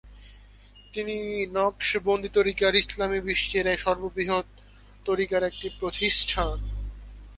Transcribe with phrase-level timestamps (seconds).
[0.93, 1.15] তিনি
[1.53, 4.45] নকশবন্দি তরিকার, ইসলামি বিশ্বের সর্ববৃহৎ
[5.05, 6.55] তরিকার একটি, প্রতিষ্ঠাতা।